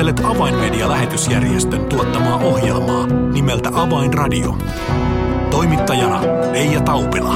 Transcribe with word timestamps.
Kuuntelet 0.00 0.36
Avainmedia-lähetysjärjestön 0.36 1.84
tuottamaa 1.84 2.36
ohjelmaa 2.36 3.06
nimeltä 3.06 3.70
Avainradio. 3.74 4.58
Toimittajana 5.50 6.22
Leija 6.52 6.80
Taupila. 6.80 7.34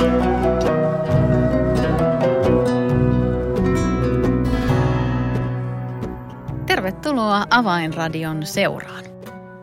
Tervetuloa 6.67 7.45
Avainradion 7.51 8.47
seuraan. 8.47 9.05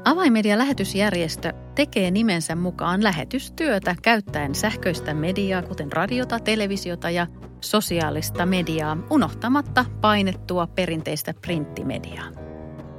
Avaimedia-lähetysjärjestö 0.06 1.54
tekee 1.76 2.12
nimensä 2.12 2.56
mukaan 2.56 3.04
lähetystyötä 3.04 3.96
käyttäen 4.02 4.56
sähköistä 4.56 5.14
mediaa, 5.14 5.62
kuten 5.62 5.92
radiota, 5.92 6.40
televisiota 6.40 7.10
ja 7.10 7.28
sosiaalista 7.62 8.46
mediaa, 8.46 8.98
unohtamatta 9.10 9.86
painettua 10.02 10.68
perinteistä 10.68 11.34
printtimediaa. 11.42 12.51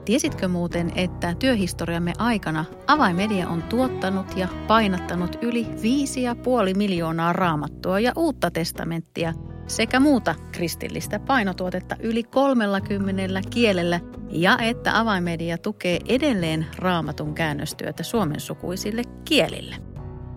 Tiesitkö 0.05 0.49
muuten, 0.49 0.93
että 0.97 1.35
työhistoriamme 1.35 2.13
aikana 2.19 2.65
avaimedia 2.87 3.49
on 3.49 3.63
tuottanut 3.63 4.37
ja 4.37 4.49
painattanut 4.67 5.39
yli 5.43 5.63
5,5 5.65 6.77
miljoonaa 6.77 7.33
raamattua 7.33 8.01
ja 8.01 8.13
uutta 8.17 8.51
testamenttia 8.51 9.35
sekä 9.67 10.01
muuta 10.01 10.35
kristillistä 10.53 11.19
painotuotetta 11.19 11.97
yli 12.01 12.23
30 12.23 13.41
kielellä 13.51 14.01
ja 14.31 14.59
että 14.59 14.99
avaimedia 14.99 15.59
tukee 15.59 15.99
edelleen 16.09 16.67
raamatun 16.79 17.35
käännöstyötä 17.35 18.03
suomensukuisille 18.03 19.03
kielille. 19.25 19.77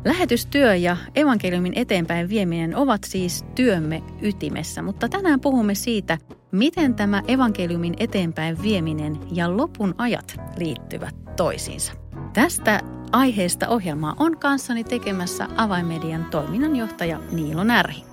Lähetystyö 0.06 0.76
ja 0.76 0.98
evankeliumin 1.16 1.74
eteenpäin 1.76 2.30
vieminen 2.30 2.76
ovat 2.76 3.04
siis 3.04 3.46
työmme 3.56 4.04
ytimessä, 4.22 4.82
mutta 4.82 5.10
tänään 5.10 5.40
puhumme 5.40 5.76
siitä, 5.76 6.18
miten 6.56 6.96
tämä 6.96 7.24
evankeliumin 7.28 7.94
eteenpäin 8.00 8.62
vieminen 8.62 9.20
ja 9.32 9.58
lopun 9.58 9.96
ajat 9.98 10.36
liittyvät 10.58 11.16
toisiinsa. 11.36 11.94
Tästä 12.34 12.82
aiheesta 13.12 13.68
ohjelmaa 13.68 14.16
on 14.20 14.38
kanssani 14.38 14.84
tekemässä 14.84 15.48
avaimedian 15.58 16.26
toiminnanjohtaja 16.26 17.20
Niilo 17.32 17.64
Närhi. 17.64 18.04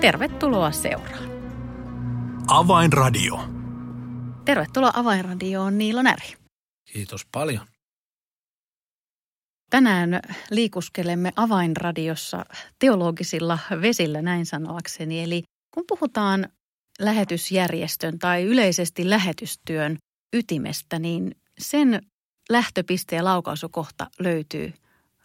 Tervetuloa 0.00 0.70
seuraan. 0.70 1.28
Avainradio. 2.48 3.40
Tervetuloa 4.44 4.90
Avainradioon 4.94 5.78
Niilo 5.78 6.02
Närhi. 6.02 6.36
Kiitos 6.92 7.26
paljon. 7.32 7.66
Tänään 9.70 10.20
liikuskelemme 10.50 11.32
avainradiossa 11.36 12.44
teologisilla 12.78 13.58
vesillä 13.82 14.22
näin 14.22 14.46
sanoakseni. 14.46 15.22
Eli 15.22 15.42
kun 15.74 15.84
puhutaan 15.88 16.48
lähetysjärjestön 17.00 18.18
tai 18.18 18.42
yleisesti 18.42 19.10
lähetystyön 19.10 19.98
ytimestä, 20.32 20.98
niin 20.98 21.36
sen 21.58 22.00
lähtöpiste 22.50 23.16
ja 23.16 23.24
laukaisukohta 23.24 24.10
löytyy 24.18 24.72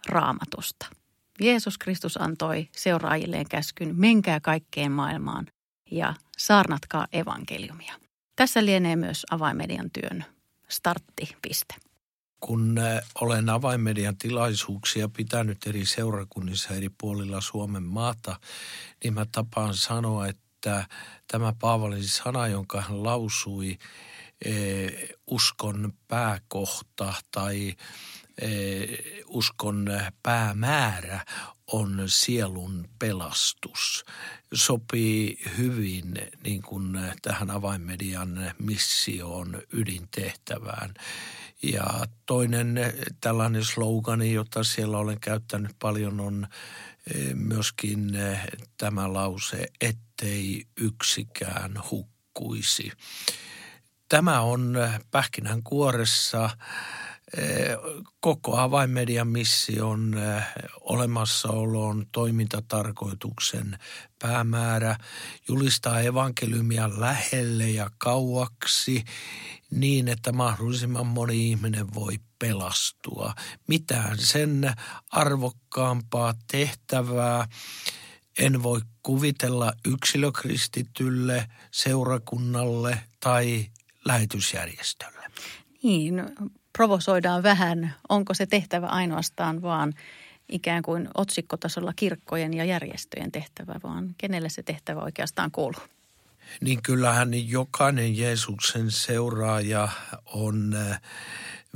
raamatusta. 0.10 0.86
Jeesus 1.42 1.78
Kristus 1.78 2.22
antoi 2.22 2.68
seuraajilleen 2.72 3.50
käskyn, 3.50 3.96
menkää 3.96 4.40
kaikkeen 4.40 4.92
maailmaan 4.92 5.48
ja 5.92 6.14
saarnatkaa 6.38 7.08
evankeliumia. 7.14 7.94
Tässä 8.36 8.66
lienee 8.66 8.96
myös 8.96 9.26
avaimedian 9.32 9.90
työn 9.92 10.26
starttipiste 10.70 11.76
kun 12.46 12.80
olen 13.22 13.50
avainmedian 13.50 14.18
tilaisuuksia 14.18 15.10
pitänyt 15.10 15.68
eri 15.68 15.86
seurakunnissa 15.86 16.74
eri 16.74 16.90
puolilla 17.02 17.42
Suomen 17.42 17.84
maata, 17.84 18.40
niin 19.04 19.14
mä 19.14 19.26
tapaan 19.32 19.74
sanoa, 19.74 20.28
että 20.28 20.43
tämä 21.28 21.54
Paavalin 21.60 22.08
sana, 22.08 22.48
jonka 22.48 22.82
hän 22.82 23.04
lausui, 23.04 23.78
uskon 25.28 25.94
pääkohta 26.08 27.14
tai 27.32 27.74
uskon 29.28 29.90
päämäärä 30.24 31.26
on 31.68 32.04
sielun 32.08 32.90
pelastus. 33.00 34.06
Sopii 34.54 35.42
hyvin 35.58 36.14
niin 36.44 36.62
kuin 36.62 37.00
tähän 37.22 37.50
avainmedian 37.50 38.52
missioon, 38.60 39.62
ydintehtävään. 39.74 40.94
Ja 41.64 42.06
toinen 42.26 42.80
tällainen 43.22 43.64
slogani, 43.64 44.34
jota 44.34 44.64
siellä 44.64 44.98
olen 44.98 45.20
käyttänyt 45.20 45.72
paljon, 45.80 46.20
on 46.20 46.48
eh, 47.16 47.34
myöskin 47.34 48.16
eh, 48.16 48.40
tämä 48.78 49.14
lause, 49.14 49.68
ettei 49.82 50.66
yksikään 50.78 51.74
hukkuisi. 51.92 52.92
Tämä 54.10 54.42
on 54.42 54.78
pähkinän 55.12 55.64
kuoressa 55.64 56.50
koko 58.20 58.58
avainmedian 58.58 59.28
mission 59.28 60.16
olemassaolon 60.82 62.06
toimintatarkoituksen 62.12 63.78
päämäärä 64.20 64.98
julistaa 65.48 66.00
evankeliumia 66.00 66.90
lähelle 67.00 67.70
ja 67.70 67.90
kauaksi 67.98 69.04
niin, 69.72 70.08
että 70.08 70.32
mahdollisimman 70.32 71.08
moni 71.08 71.50
ihminen 71.50 71.94
voi 71.94 72.20
pelastua. 72.40 73.34
Mitään 73.68 74.18
sen 74.20 74.74
arvokkaampaa 75.12 76.34
tehtävää 76.52 77.48
en 78.40 78.64
voi 78.64 78.82
kuvitella 79.04 79.74
yksilökristitylle, 79.86 81.48
seurakunnalle 81.72 83.00
tai 83.20 83.66
lähetysjärjestölle. 84.06 85.32
Niin, 85.84 86.16
provosoidaan 86.74 87.44
vähän, 87.44 87.96
onko 88.10 88.34
se 88.34 88.46
tehtävä 88.46 88.88
ainoastaan 88.88 89.62
vaan 89.62 89.94
ikään 90.50 90.84
kuin 90.84 91.08
otsikkotasolla 91.14 91.94
kirkkojen 91.96 92.54
ja 92.54 92.66
järjestöjen 92.66 93.32
tehtävä, 93.32 93.76
vaan 93.84 94.16
kenelle 94.18 94.50
se 94.50 94.64
tehtävä 94.64 95.02
oikeastaan 95.02 95.52
kuuluu? 95.52 95.82
Niin 96.62 96.82
kyllähän 96.82 97.50
jokainen 97.50 98.18
Jeesuksen 98.18 98.92
seuraaja 98.92 99.88
on 100.26 100.74
äh, 100.76 101.02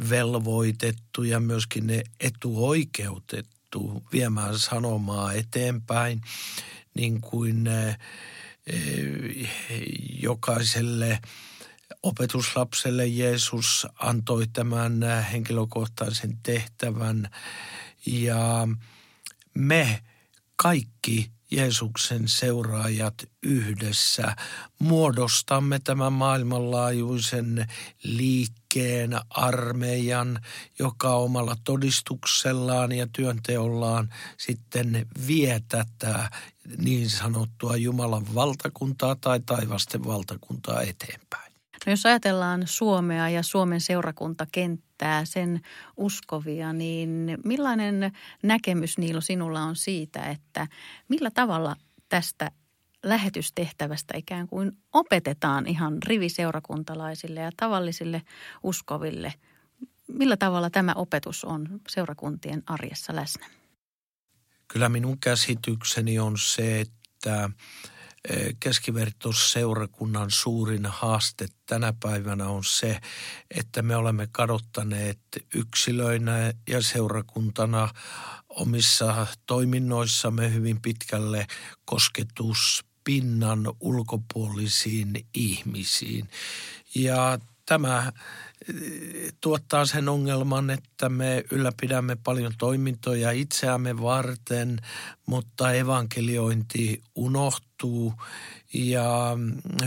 velvoitettu 0.09 1.23
ja 1.23 1.39
myöskin 1.39 1.87
ne 1.87 2.03
etuoikeutettu 2.19 4.03
viemään 4.11 4.59
sanomaa 4.59 5.33
eteenpäin, 5.33 6.21
niin 6.93 7.21
kuin 7.21 7.67
äh, 7.67 7.87
äh, 7.87 7.97
jokaiselle– 10.21 11.19
opetuslapselle 12.03 13.07
Jeesus 13.07 13.87
antoi 13.99 14.47
tämän 14.53 15.03
äh, 15.03 15.31
henkilökohtaisen 15.31 16.37
tehtävän 16.43 17.29
ja 18.05 18.67
me 19.53 20.03
kaikki 20.55 21.31
Jeesuksen 21.51 22.27
seuraajat 22.27 23.13
yhdessä 23.43 24.35
muodostamme 24.79 25.79
tämän 25.79 26.13
maailmanlaajuisen 26.13 27.67
liikkeen, 28.03 29.19
armeijan, 29.29 30.39
joka 30.79 31.15
omalla 31.15 31.55
todistuksellaan 31.63 32.91
ja 32.91 33.07
työnteollaan 33.13 34.09
sitten 34.37 35.07
vie 35.27 35.61
tätä 35.67 36.29
niin 36.77 37.09
sanottua 37.09 37.75
Jumalan 37.75 38.35
valtakuntaa 38.35 39.15
tai 39.15 39.39
taivasten 39.39 40.05
valtakuntaa 40.05 40.81
eteenpäin. 40.81 41.46
No 41.85 41.91
jos 41.91 42.05
ajatellaan 42.05 42.63
Suomea 42.65 43.29
ja 43.29 43.43
Suomen 43.43 43.81
seurakuntakenttää, 43.81 45.25
sen 45.25 45.61
uskovia, 45.97 46.73
niin 46.73 47.37
millainen 47.45 48.11
näkemys 48.43 48.97
Niilo 48.97 49.21
sinulla 49.21 49.61
on 49.61 49.75
siitä, 49.75 50.23
että 50.23 50.67
millä 51.07 51.31
tavalla 51.31 51.75
tästä 52.09 52.51
lähetystehtävästä 53.03 54.17
ikään 54.17 54.47
kuin 54.47 54.71
opetetaan 54.93 55.67
ihan 55.67 55.97
riviseurakuntalaisille 56.03 57.39
ja 57.39 57.51
tavallisille 57.57 58.21
uskoville? 58.63 59.33
Millä 60.07 60.37
tavalla 60.37 60.69
tämä 60.69 60.93
opetus 60.95 61.45
on 61.45 61.79
seurakuntien 61.89 62.63
arjessa 62.65 63.15
läsnä? 63.15 63.45
Kyllä 64.67 64.89
minun 64.89 65.19
käsitykseni 65.19 66.19
on 66.19 66.33
se, 66.37 66.81
että 66.81 67.49
keskivertoseurakunnan 68.59 70.31
suurin 70.31 70.85
haaste 70.85 71.47
tänä 71.65 71.93
päivänä 72.03 72.47
on 72.47 72.63
se, 72.63 72.99
että 73.51 73.81
me 73.81 73.95
olemme 73.95 74.27
kadottaneet 74.31 75.19
yksilöinä 75.55 76.53
ja 76.69 76.81
seurakuntana 76.81 77.89
omissa 78.49 79.27
toiminnoissamme 79.45 80.53
hyvin 80.53 80.81
pitkälle 80.81 81.47
kosketuspinnan 81.85 83.73
ulkopuolisiin 83.79 85.25
ihmisiin. 85.33 86.29
Ja 86.95 87.39
tämä 87.65 88.11
tuottaa 89.41 89.85
sen 89.85 90.09
ongelman, 90.09 90.69
että 90.69 91.09
me 91.09 91.43
ylläpidämme 91.51 92.17
paljon 92.23 92.53
toimintoja 92.57 93.31
itseämme 93.31 94.01
varten, 94.01 94.79
mutta 95.25 95.73
evankeliointi 95.73 97.03
unohtuu 97.15 98.13
ja 98.73 99.37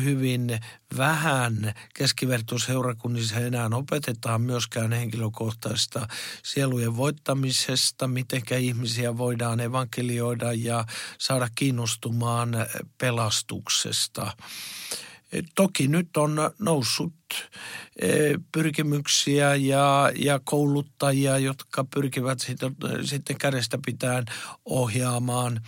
hyvin 0.03 0.61
vähän 0.97 1.75
keskivertoseurakunnissa 1.95 3.37
enää 3.37 3.71
opetetaan 3.73 4.41
myöskään 4.41 4.93
henkilökohtaista 4.93 6.09
sielujen 6.43 6.97
voittamisesta, 6.97 8.09
miten 8.09 8.43
ihmisiä 8.59 9.19
voidaan 9.19 9.61
evankelioida 9.61 10.53
ja 10.53 10.85
saada 11.19 11.49
kiinnostumaan 11.55 12.51
pelastuksesta. 12.99 14.33
Toki 15.55 15.89
nyt 15.89 16.17
on 16.17 16.37
noussut 16.59 17.13
e, 17.97 18.09
pyrkimyksiä 18.53 19.55
ja, 19.55 20.13
ja 20.17 20.41
kouluttajia, 20.45 21.39
jotka 21.39 21.85
pyrkivät 21.85 22.41
sitten, 22.41 22.77
sitten 23.05 23.39
kädestä 23.39 23.79
pitään 23.87 24.25
ohjaamaan 24.65 25.61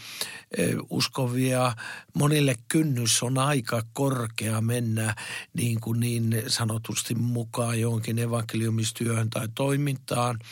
uskovia. 0.90 1.72
Monille 2.14 2.54
kynnys 2.68 3.22
on 3.22 3.38
aika 3.38 3.82
korkea 3.92 4.60
mennä 4.60 5.14
niin, 5.54 5.80
kuin 5.80 6.00
niin 6.00 6.42
sanotusti 6.46 7.14
mukaan 7.14 7.80
johonkin 7.80 8.18
evankeliumistyöhön 8.18 9.30
tai 9.30 9.48
toimintaan– 9.54 10.38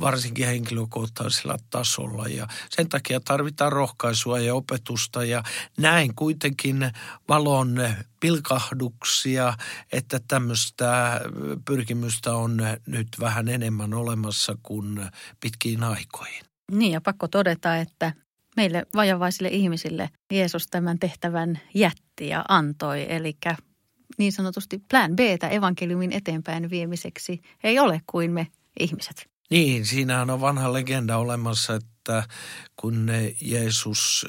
varsinkin 0.00 0.46
henkilökohtaisella 0.46 1.56
tasolla. 1.70 2.28
Ja 2.28 2.46
sen 2.70 2.88
takia 2.88 3.20
tarvitaan 3.20 3.72
rohkaisua 3.72 4.38
ja 4.38 4.54
opetusta 4.54 5.24
ja 5.24 5.42
näin 5.78 6.14
kuitenkin 6.14 6.90
valon 7.28 7.80
pilkahduksia, 8.20 9.54
että 9.92 10.20
tämmöistä 10.28 11.20
pyrkimystä 11.64 12.34
on 12.34 12.56
nyt 12.86 13.08
vähän 13.20 13.48
enemmän 13.48 13.94
olemassa 13.94 14.56
kuin 14.62 15.06
pitkiin 15.40 15.82
aikoihin. 15.82 16.44
Niin 16.72 16.92
ja 16.92 17.00
pakko 17.00 17.28
todeta, 17.28 17.76
että 17.76 18.12
meille 18.56 18.86
vajavaisille 18.94 19.48
ihmisille 19.48 20.10
Jeesus 20.32 20.66
tämän 20.66 20.98
tehtävän 20.98 21.60
jätti 21.74 22.28
ja 22.28 22.44
antoi, 22.48 23.06
eli 23.08 23.36
niin 24.18 24.32
sanotusti 24.32 24.78
plan 24.90 25.16
B 25.16 25.20
evankeliumin 25.50 26.12
eteenpäin 26.12 26.70
viemiseksi 26.70 27.40
ei 27.64 27.78
ole 27.78 28.00
kuin 28.06 28.30
me 28.30 28.46
ihmiset. 28.80 29.31
Niin, 29.52 29.86
siinähän 29.86 30.30
on 30.30 30.40
vanha 30.40 30.72
legenda 30.72 31.16
olemassa, 31.16 31.74
että 31.74 32.22
kun 32.76 33.10
Jeesus 33.40 34.26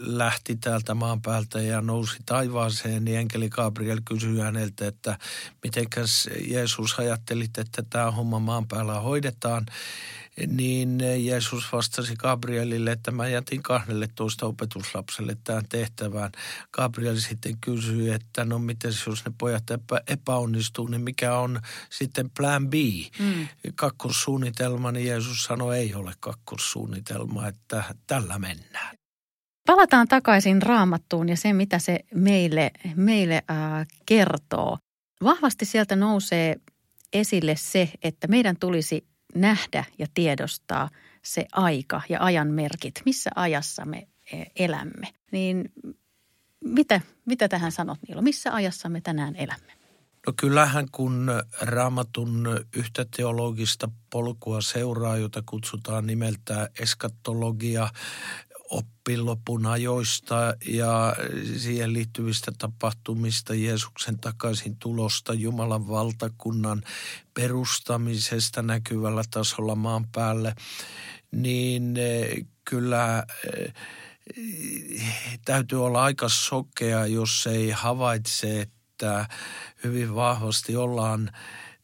lähti 0.00 0.56
täältä 0.56 0.94
maan 0.94 1.22
päältä 1.22 1.60
ja 1.60 1.80
nousi 1.80 2.16
taivaaseen, 2.26 3.04
niin 3.04 3.18
enkeli 3.18 3.48
Gabriel 3.48 4.00
kysyi 4.04 4.40
häneltä, 4.40 4.86
että 4.86 5.18
mitenkäs 5.64 6.30
Jeesus 6.46 6.98
ajattelit, 6.98 7.58
että 7.58 7.82
tämä 7.90 8.10
homma 8.10 8.38
maan 8.38 8.68
päällä 8.68 9.00
hoidetaan 9.00 9.66
niin 10.46 10.98
Jeesus 11.26 11.72
vastasi 11.72 12.16
Gabrielille, 12.16 12.92
että 12.92 13.10
mä 13.10 13.28
jätin 13.28 13.62
12 13.62 14.46
opetuslapselle 14.46 15.36
tämän 15.44 15.64
tehtävään. 15.68 16.32
Gabriel 16.72 17.16
sitten 17.16 17.56
kysyi, 17.60 18.10
että 18.10 18.44
no 18.44 18.58
miten 18.58 18.92
jos 19.06 19.24
ne 19.24 19.32
pojat 19.38 19.70
epä, 19.70 20.00
epäonnistuu, 20.06 20.86
niin 20.86 21.00
mikä 21.00 21.38
on 21.38 21.60
sitten 21.90 22.30
plan 22.30 22.70
B? 22.70 22.74
Mm. 23.18 23.48
Kakkossuunnitelma, 23.74 24.92
niin 24.92 25.06
Jeesus 25.06 25.44
sanoi, 25.44 25.78
ei 25.78 25.94
ole 25.94 26.12
kakkossuunnitelma, 26.20 27.46
että 27.46 27.84
tällä 28.06 28.38
mennään. 28.38 28.96
Palataan 29.66 30.08
takaisin 30.08 30.62
raamattuun 30.62 31.28
ja 31.28 31.36
se, 31.36 31.52
mitä 31.52 31.78
se 31.78 32.00
meille, 32.14 32.70
meille 32.96 33.42
äh, 33.50 33.86
kertoo. 34.06 34.78
Vahvasti 35.24 35.64
sieltä 35.64 35.96
nousee 35.96 36.56
esille 37.12 37.56
se, 37.56 37.90
että 38.02 38.28
meidän 38.28 38.56
tulisi 38.60 39.09
nähdä 39.34 39.84
ja 39.98 40.06
tiedostaa 40.14 40.88
se 41.22 41.46
aika 41.52 42.02
ja 42.08 42.24
ajan 42.24 42.48
merkit, 42.48 42.94
missä 43.04 43.30
ajassa 43.36 43.84
me 43.84 44.08
e, 44.32 44.42
elämme. 44.56 45.08
Niin 45.32 45.72
mitä, 46.64 47.00
mitä 47.24 47.48
tähän 47.48 47.72
sanot 47.72 47.98
Niilo? 48.08 48.22
Missä 48.22 48.54
ajassa 48.54 48.88
me 48.88 49.00
tänään 49.00 49.36
elämme? 49.36 49.72
No 50.26 50.32
kyllähän 50.36 50.86
kun 50.92 51.30
raamatun 51.60 52.48
yhtä 52.76 53.06
teologista 53.16 53.88
polkua 54.10 54.60
seuraa, 54.60 55.16
jota 55.16 55.42
kutsutaan 55.46 56.06
nimeltä 56.06 56.70
eskatologia, 56.80 57.88
oppilopun 58.70 59.66
ajoista 59.66 60.54
ja 60.66 61.16
siihen 61.56 61.92
liittyvistä 61.92 62.52
tapahtumista, 62.58 63.54
Jeesuksen 63.54 64.18
takaisin 64.18 64.76
tulosta, 64.76 65.34
Jumalan 65.34 65.88
valtakunnan 65.88 66.82
perustamisesta 67.34 68.62
näkyvällä 68.62 69.22
tasolla 69.30 69.74
maan 69.74 70.06
päälle, 70.12 70.54
niin 71.30 71.96
eh, 71.96 72.46
kyllä 72.64 73.26
eh, 73.54 73.74
täytyy 75.44 75.86
olla 75.86 76.02
aika 76.02 76.28
sokea, 76.28 77.06
jos 77.06 77.46
ei 77.46 77.70
havaitse, 77.70 78.60
että 78.60 79.28
hyvin 79.84 80.14
vahvasti 80.14 80.76
ollaan 80.76 81.30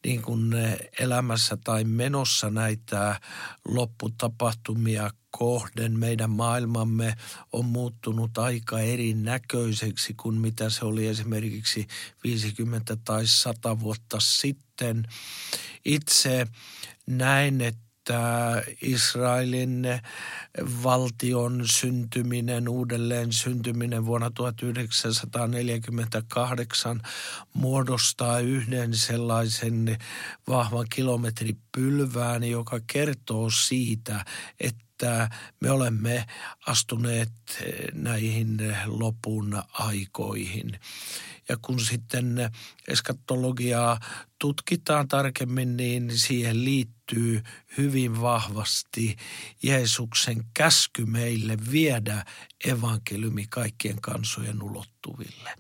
niin 0.04 0.22
kuin 0.22 0.54
elämässä 0.98 1.58
tai 1.64 1.84
menossa 1.84 2.50
näitä 2.50 3.20
lopputapahtumia 3.68 5.10
kohden 5.38 5.98
meidän 5.98 6.30
maailmamme 6.30 7.16
on 7.52 7.64
muuttunut 7.64 8.38
aika 8.38 8.80
erinäköiseksi 8.80 10.14
kuin 10.14 10.34
mitä 10.34 10.70
se 10.70 10.84
oli 10.84 11.06
esimerkiksi 11.06 11.86
50 12.24 12.96
tai 13.04 13.26
100 13.26 13.80
vuotta 13.80 14.20
sitten. 14.20 15.08
Itse 15.84 16.46
näin, 17.06 17.60
että 17.60 17.86
että 18.06 18.62
Israelin 18.82 19.86
valtion 20.82 21.64
syntyminen, 21.70 22.68
uudelleen 22.68 23.32
syntyminen 23.32 24.06
vuonna 24.06 24.30
1948 24.30 27.02
muodostaa 27.52 28.40
yhden 28.40 28.94
sellaisen 28.94 29.98
vahvan 30.48 30.86
kilometripylvään, 30.94 32.44
joka 32.44 32.80
kertoo 32.92 33.50
siitä, 33.50 34.24
että 34.60 34.85
me 35.60 35.70
olemme 35.70 36.24
astuneet 36.66 37.32
näihin 37.94 38.58
lopun 38.86 39.62
aikoihin. 39.72 40.80
Ja 41.48 41.56
kun 41.62 41.80
sitten 41.80 42.50
eskatologiaa 42.88 44.00
tutkitaan 44.38 45.08
tarkemmin, 45.08 45.76
niin 45.76 46.18
siihen 46.18 46.64
liittyy 46.64 47.42
hyvin 47.78 48.20
vahvasti 48.20 49.16
Jeesuksen 49.62 50.44
käsky 50.54 51.04
meille 51.04 51.56
viedä 51.70 52.24
evankeliumi 52.64 53.46
kaikkien 53.50 54.00
kansojen 54.00 54.62
ulottuville. 54.62 55.50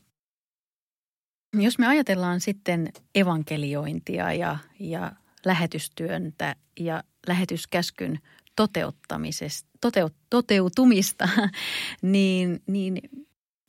Jos 1.54 1.78
me 1.78 1.86
ajatellaan 1.86 2.40
sitten 2.40 2.92
evankeliointia 3.14 4.32
ja, 4.32 4.58
ja 4.80 5.12
lähetystyöntä 5.44 6.56
ja 6.80 7.02
lähetyskäskyn 7.26 8.18
toteuttamisesta, 8.56 9.68
toteut, 9.80 10.14
toteutumista, 10.30 11.28
niin, 12.02 12.62
niin 12.66 12.98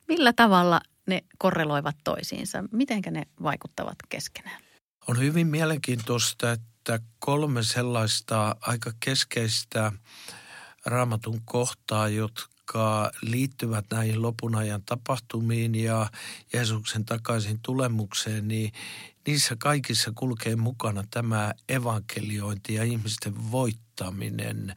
millä 0.08 0.32
tavalla 0.32 0.80
ne 1.06 1.24
korreloivat 1.38 1.96
toisiinsa? 2.04 2.64
Miten 2.72 3.02
ne 3.10 3.26
vaikuttavat 3.42 3.96
keskenään? 4.08 4.60
On 5.08 5.18
hyvin 5.18 5.46
mielenkiintoista, 5.46 6.52
että 6.52 7.00
kolme 7.18 7.62
sellaista 7.62 8.56
aika 8.60 8.92
keskeistä 9.00 9.92
raamatun 10.86 11.40
kohtaa, 11.44 12.08
jotka 12.08 13.10
liittyvät 13.22 13.84
näihin 13.90 14.22
lopun 14.22 14.54
ajan 14.54 14.82
tapahtumiin 14.82 15.74
ja 15.74 16.10
Jeesuksen 16.52 17.04
takaisin 17.04 17.58
tulemukseen, 17.62 18.48
niin 18.48 18.72
niissä 19.28 19.56
kaikissa 19.58 20.12
kulkee 20.14 20.56
mukana 20.56 21.04
tämä 21.10 21.54
evankeliointi 21.68 22.74
ja 22.74 22.84
ihmisten 22.84 23.52
voittaminen 23.52 24.74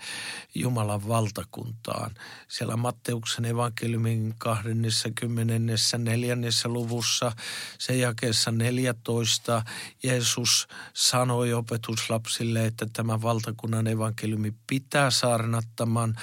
Jumalan 0.56 1.08
valtakuntaan. 1.08 2.12
Siellä 2.48 2.78
Matteuksen 2.78 3.46
evankeliumin 3.46 4.36
24. 4.38 6.36
luvussa, 6.66 7.32
se 7.80 7.96
jakeessa 7.96 8.52
14, 8.52 9.64
Jeesus 10.04 10.68
sanoi 10.94 11.54
opetuslapsille, 11.54 12.66
että 12.66 12.88
tämä 12.94 13.22
valtakunnan 13.22 13.88
evankeliumi 13.88 14.54
pitää 14.68 15.12
saarnattamaan 15.12 16.16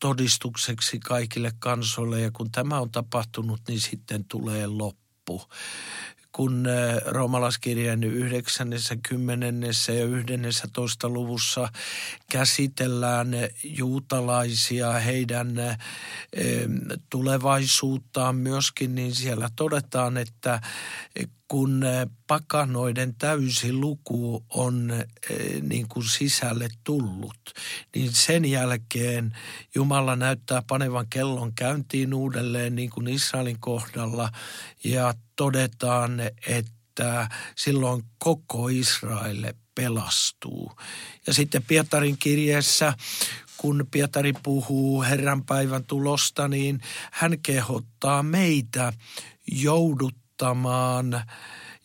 todistukseksi 0.00 0.98
kaikille 0.98 1.52
kansoille 1.58 2.20
ja 2.20 2.30
kun 2.30 2.50
tämä 2.50 2.80
on 2.80 2.90
tapahtunut, 2.90 3.60
niin 3.68 3.80
sitten 3.80 4.24
tulee 4.24 4.66
loppu 4.66 5.04
kun 6.34 6.66
äh, 6.66 7.02
roomalaskirjan 7.06 8.04
9., 8.04 8.70
10. 9.08 9.62
ja 9.98 10.04
11. 10.04 11.08
luvussa 11.08 11.68
käsitellään 12.30 13.28
juutalaisia, 13.64 14.92
heidän 14.92 15.58
äh, 15.58 15.78
tulevaisuuttaan 17.10 18.36
myöskin, 18.36 18.94
niin 18.94 19.14
siellä 19.14 19.48
todetaan, 19.56 20.16
että 20.16 20.60
kun 21.48 21.84
pakanoiden 22.26 23.14
täysi 23.14 23.72
luku 23.72 24.44
on 24.48 24.92
niin 25.62 25.88
kuin 25.88 26.08
sisälle 26.08 26.68
tullut, 26.84 27.38
niin 27.94 28.12
sen 28.12 28.44
jälkeen 28.44 29.36
Jumala 29.74 30.16
näyttää 30.16 30.62
panevan 30.66 31.06
kellon 31.10 31.52
käyntiin 31.54 32.14
uudelleen 32.14 32.74
niin 32.76 32.90
kuin 32.90 33.08
Israelin 33.08 33.60
kohdalla 33.60 34.30
ja 34.84 35.14
todetaan, 35.36 36.20
että 36.46 37.28
silloin 37.56 38.04
koko 38.18 38.68
Israel 38.68 39.52
pelastuu. 39.74 40.72
Ja 41.26 41.34
sitten 41.34 41.62
Pietarin 41.62 42.18
kirjeessä, 42.18 42.94
kun 43.56 43.86
Pietari 43.90 44.32
puhuu 44.42 45.02
Herran 45.02 45.44
päivän 45.44 45.84
tulosta, 45.84 46.48
niin 46.48 46.80
hän 47.12 47.38
kehottaa 47.42 48.22
meitä 48.22 48.92
jouduttamaan, 50.42 51.24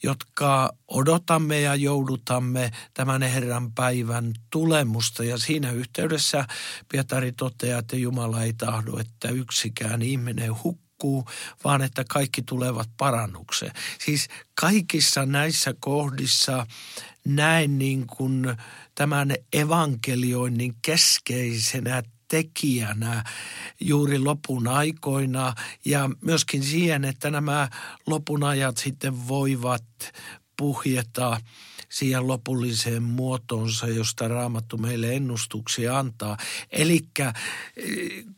jotka 0.03 0.73
odotamme 0.87 1.61
ja 1.61 1.75
joudutamme 1.75 2.71
tämän 2.93 3.21
Herran 3.21 3.71
päivän 3.71 4.33
tulemusta. 4.49 5.23
Ja 5.23 5.37
siinä 5.37 5.71
yhteydessä 5.71 6.45
Pietari 6.91 7.31
toteaa, 7.31 7.79
että 7.79 7.95
Jumala 7.95 8.43
ei 8.43 8.53
tahdo, 8.53 8.97
että 8.99 9.29
yksikään 9.29 10.01
ihminen 10.01 10.63
hukkuu, 10.63 11.25
vaan 11.63 11.81
että 11.81 12.03
kaikki 12.09 12.41
tulevat 12.41 12.89
parannukseen. 12.97 13.71
Siis 13.99 14.27
kaikissa 14.61 15.25
näissä 15.25 15.73
kohdissa 15.79 16.67
näen 17.25 17.79
niin 17.79 18.07
kuin 18.07 18.57
tämän 18.95 19.35
evankelioinnin 19.53 20.75
keskeisenä 20.81 22.03
tekijänä 22.29 23.23
juuri 23.79 24.19
lopun 24.19 24.67
aikoina 24.67 25.53
ja 25.85 26.09
myöskin 26.21 26.63
siihen, 26.63 27.05
että 27.05 27.31
nämä 27.31 27.69
lopun 28.07 28.43
ajat 28.43 28.77
sitten 28.77 29.27
voivat 29.27 29.85
puhjeta 30.57 31.41
siihen 31.89 32.27
lopulliseen 32.27 33.03
muotoonsa, 33.03 33.87
josta 33.87 34.27
Raamattu 34.27 34.77
meille 34.77 35.15
ennustuksia 35.15 35.99
antaa. 35.99 36.37
Eli 36.71 36.99
eh, 37.19 37.33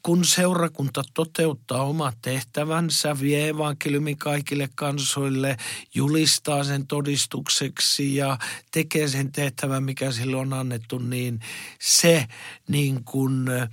kun 0.04 0.26
seurakunta 0.26 1.04
toteuttaa 1.14 1.84
omat 1.84 2.18
tehtävänsä, 2.22 3.20
vie 3.20 3.50
evankeliumin 3.50 4.18
kaikille 4.18 4.70
kansoille, 4.76 5.58
julistaa 5.96 6.64
sen 6.64 6.88
todistukseksi 6.88 8.16
ja 8.16 8.38
tekee 8.72 9.08
sen 9.08 9.32
tehtävän, 9.32 9.84
mikä 9.84 10.12
sille 10.12 10.36
on 10.36 10.54
annettu, 10.54 10.98
niin 10.98 11.40
se 11.80 12.26
niin 12.68 13.04
kuin 13.04 13.48
eh, 13.48 13.70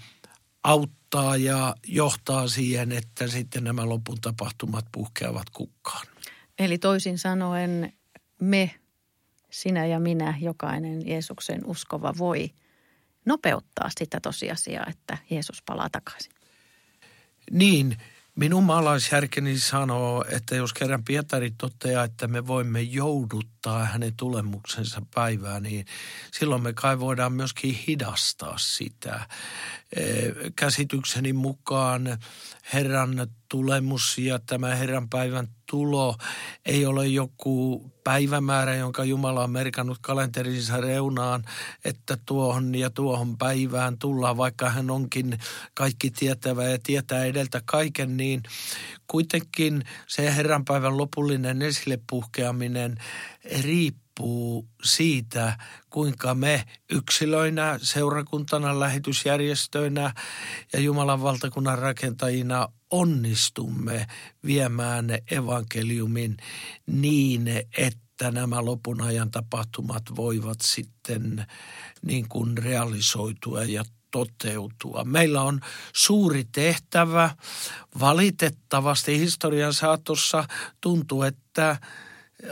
auttaa 0.64 1.36
ja 1.36 1.74
johtaa 1.86 2.48
siihen, 2.48 2.92
että 2.92 3.28
sitten 3.28 3.64
nämä 3.64 3.88
lopun 3.88 4.20
tapahtumat 4.20 4.84
puhkeavat 4.92 5.50
kukkaan. 5.50 6.06
Eli 6.58 6.78
toisin 6.78 7.18
sanoen 7.18 7.92
me 8.40 8.74
sinä 9.50 9.86
ja 9.86 10.00
minä, 10.00 10.34
jokainen 10.40 11.08
Jeesuksen 11.08 11.66
uskova 11.66 12.14
voi 12.18 12.50
nopeuttaa 13.24 13.90
sitä 13.98 14.20
tosiasiaa, 14.20 14.86
että 14.88 15.18
Jeesus 15.30 15.62
palaa 15.62 15.90
takaisin. 15.90 16.32
Niin, 17.50 17.96
minun 18.34 18.64
maalaisjärkeni 18.64 19.58
sanoo, 19.58 20.24
että 20.30 20.56
jos 20.56 20.72
kerran 20.72 21.04
Pietari 21.04 21.50
toteaa, 21.50 22.04
että 22.04 22.26
me 22.26 22.46
voimme 22.46 22.82
jouduttaa 22.82 23.84
hänen 23.84 24.16
tulemuksensa 24.16 25.02
päivää, 25.14 25.60
niin 25.60 25.86
silloin 26.32 26.62
me 26.62 26.72
kai 26.72 27.00
voidaan 27.00 27.32
myöskin 27.32 27.74
hidastaa 27.74 28.58
sitä. 28.58 29.28
Käsitykseni 30.56 31.32
mukaan 31.32 32.18
Herran 32.72 33.26
tulemus 33.48 34.18
ja 34.18 34.38
tämä 34.38 34.74
Herran 34.74 35.08
päivän 35.08 35.48
tulo 35.70 36.16
ei 36.66 36.86
ole 36.86 37.06
joku 37.06 37.84
päivämäärä, 38.04 38.74
jonka 38.74 39.04
Jumala 39.04 39.44
on 39.44 39.50
merkannut 39.50 39.98
kalenterinsa 40.00 40.76
reunaan, 40.76 41.44
että 41.84 42.18
tuohon 42.26 42.74
ja 42.74 42.90
tuohon 42.90 43.38
päivään 43.38 43.98
tullaan, 43.98 44.36
vaikka 44.36 44.70
hän 44.70 44.90
onkin 44.90 45.38
kaikki 45.74 46.10
tietävä 46.10 46.64
ja 46.64 46.78
tietää 46.82 47.24
edeltä 47.24 47.62
kaiken, 47.64 48.16
niin 48.16 48.42
kuitenkin 49.06 49.84
se 50.06 50.36
Herran 50.36 50.64
päivän 50.64 50.96
lopullinen 50.96 51.62
esille 51.62 51.98
puhkeaminen 52.10 52.98
riippuu 53.62 54.07
siitä, 54.84 55.58
kuinka 55.90 56.34
me 56.34 56.64
yksilöinä, 56.90 57.78
seurakuntana, 57.82 58.80
lähetysjärjestöinä 58.80 60.14
ja 60.72 60.80
Jumalan 60.80 61.22
valtakunnan 61.22 61.78
rakentajina 61.78 62.68
onnistumme 62.90 64.06
viemään 64.46 65.06
evankeliumin 65.30 66.36
niin, 66.86 67.48
että 67.78 68.30
nämä 68.30 68.64
lopun 68.64 69.02
ajan 69.02 69.30
tapahtumat 69.30 70.02
voivat 70.16 70.58
sitten 70.62 71.46
niin 72.02 72.28
kuin 72.28 72.58
realisoitua 72.58 73.64
ja 73.64 73.84
toteutua. 74.10 75.04
Meillä 75.04 75.42
on 75.42 75.60
suuri 75.92 76.44
tehtävä. 76.52 77.30
Valitettavasti 78.00 79.18
historian 79.18 79.74
saatossa 79.74 80.44
tuntuu, 80.80 81.22
että 81.22 81.76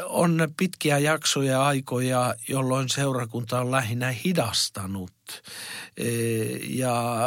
on 0.05 0.49
pitkiä 0.57 0.99
jaksoja 0.99 1.52
ja 1.52 1.66
aikoja, 1.66 2.35
jolloin 2.49 2.88
seurakunta 2.88 3.61
on 3.61 3.71
lähinnä 3.71 4.11
hidastanut 4.11 5.12
e, 5.97 6.07
ja 6.69 7.23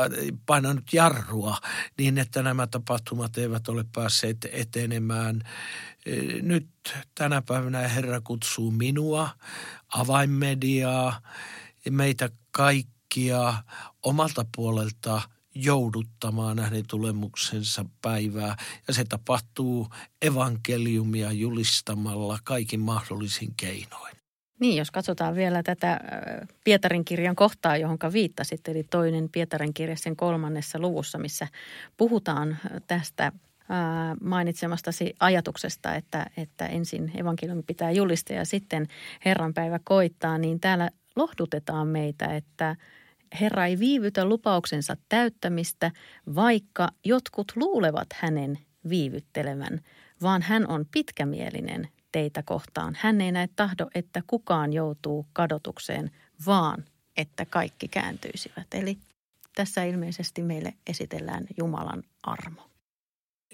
painanut 0.46 0.94
jarrua 0.94 1.58
niin, 1.98 2.18
että 2.18 2.44
nämä 2.44 2.68
tapahtumat 2.68 3.38
eivät 3.38 3.68
ole 3.68 3.86
päässeet 3.96 4.38
etenemään. 4.52 5.42
E, 6.06 6.16
nyt 6.42 6.70
tänä 7.16 7.42
päivänä 7.42 7.88
Herra 7.88 8.22
kutsuu 8.22 8.72
minua, 8.72 9.30
avainmediaa, 9.96 11.22
meitä 11.90 12.30
kaikkia 12.52 13.54
omalta 14.04 14.46
puolelta– 14.56 15.22
jouduttamaan 15.64 16.60
hänen 16.60 16.88
tulemuksensa 16.88 17.86
päivää. 18.02 18.56
Ja 18.88 18.94
se 18.94 19.04
tapahtuu 19.10 19.88
evankeliumia 20.22 21.32
julistamalla 21.32 22.40
kaikin 22.44 22.80
mahdollisin 22.80 23.54
keinoin. 23.58 24.16
Niin, 24.60 24.78
jos 24.78 24.92
katsotaan 24.92 25.36
vielä 25.36 25.64
tätä 25.64 26.00
Pietarin 26.64 27.06
kirjan 27.06 27.36
kohtaa, 27.36 27.78
johon 27.78 27.98
viittasit, 28.14 28.68
eli 28.68 28.84
toinen 28.84 29.30
Pietarin 29.30 29.74
kirja 29.74 29.98
sen 29.98 30.16
kolmannessa 30.16 30.80
luvussa, 30.80 31.18
missä 31.18 31.48
puhutaan 31.98 32.58
tästä 32.88 33.32
mainitsemastasi 34.22 35.14
ajatuksesta, 35.20 35.96
että, 35.96 36.26
että 36.38 36.68
ensin 36.68 37.12
evankeliumi 37.16 37.64
pitää 37.64 37.92
julistaa 37.92 38.38
ja 38.38 38.46
sitten 38.46 38.88
Herran 39.26 39.54
päivä 39.54 39.80
koittaa, 39.84 40.38
niin 40.38 40.60
täällä 40.60 40.90
lohdutetaan 41.16 41.88
meitä, 41.88 42.26
että– 42.26 42.76
Herra 43.42 43.66
ei 43.66 43.80
viivytä 43.80 44.26
lupauksensa 44.26 44.98
täyttämistä, 45.10 45.92
vaikka 46.36 46.90
jotkut 47.06 47.52
luulevat 47.56 48.08
hänen 48.14 48.60
viivyttelevän, 48.90 49.82
vaan 50.22 50.42
hän 50.42 50.68
on 50.68 50.86
pitkämielinen 50.92 51.88
teitä 52.12 52.44
kohtaan. 52.44 52.98
Hän 53.00 53.22
ei 53.22 53.32
näe 53.32 53.50
tahdo, 53.56 53.88
että 53.96 54.24
kukaan 54.28 54.74
joutuu 54.74 55.26
kadotukseen, 55.34 56.12
vaan 56.46 56.86
että 57.18 57.46
kaikki 57.46 57.88
kääntyisivät. 57.88 58.68
Eli 58.74 58.98
tässä 59.56 59.84
ilmeisesti 59.84 60.44
meille 60.44 60.74
esitellään 60.88 61.46
Jumalan 61.58 62.04
armo. 62.24 62.69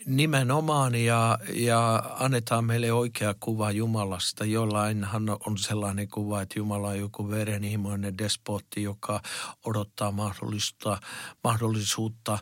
Nimenomaan 0.05 0.95
ja, 0.95 1.37
ja 1.53 2.03
annetaan 2.19 2.65
meille 2.65 2.91
oikea 2.91 3.35
kuva 3.39 3.71
Jumalasta. 3.71 4.45
Jollainhan 4.45 5.29
on 5.29 5.57
sellainen 5.57 6.07
kuva, 6.07 6.41
että 6.41 6.59
Jumala 6.59 6.87
on 6.87 6.99
joku 6.99 7.29
verenhimoinen 7.29 8.17
despotti, 8.17 8.83
joka 8.83 9.21
odottaa 9.65 10.11
mahdollista, 10.11 10.99
mahdollisuutta 11.43 12.37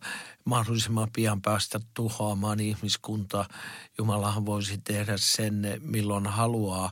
mahdollisimman 0.45 1.07
pian 1.15 1.41
päästä 1.41 1.79
tuhoamaan 1.93 2.59
ihmiskunta. 2.59 3.45
Jumalahan 3.97 4.45
voisi 4.45 4.77
tehdä 4.77 5.13
sen 5.17 5.61
milloin 5.79 6.27
haluaa, 6.27 6.91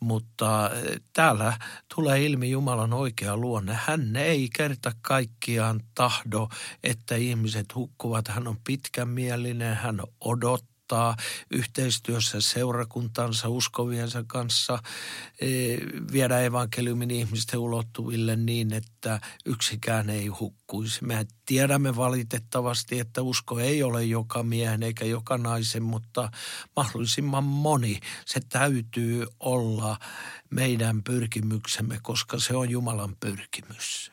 mutta 0.00 0.70
eh, 0.70 1.00
täällä 1.12 1.58
tulee 1.94 2.24
ilmi 2.24 2.50
Jumalan 2.50 2.92
oikea 2.92 3.36
luonne. 3.36 3.78
Hän 3.86 4.16
ei 4.16 4.48
kerta 4.56 4.92
kaikkiaan 5.02 5.80
tahdo, 5.94 6.48
että 6.82 7.16
ihmiset 7.16 7.74
hukkuvat. 7.74 8.28
Hän 8.28 8.48
on 8.48 8.56
pitkämielinen, 8.66 9.76
hän 9.76 10.00
odottaa 10.20 10.71
auttaa 10.92 11.16
yhteistyössä 11.50 12.40
seurakuntansa, 12.40 13.48
uskoviensa 13.48 14.24
kanssa 14.26 14.78
e, 15.40 15.48
viedä 16.12 16.40
evankeliumin 16.40 17.10
ihmisten 17.10 17.60
ulottuville 17.60 18.36
niin, 18.36 18.72
että 18.72 19.20
yksikään 19.46 20.10
ei 20.10 20.26
hukkuisi. 20.26 21.04
Me 21.04 21.26
tiedämme 21.46 21.96
valitettavasti, 21.96 22.98
että 22.98 23.22
usko 23.22 23.60
ei 23.60 23.82
ole 23.82 24.04
joka 24.04 24.42
miehen 24.42 24.82
eikä 24.82 25.04
joka 25.04 25.38
naisen, 25.38 25.82
mutta 25.82 26.30
mahdollisimman 26.76 27.44
moni. 27.44 28.00
Se 28.26 28.40
täytyy 28.48 29.26
olla 29.40 29.96
meidän 30.50 31.02
pyrkimyksemme, 31.02 31.98
koska 32.02 32.38
se 32.38 32.56
on 32.56 32.70
Jumalan 32.70 33.16
pyrkimys. 33.20 34.12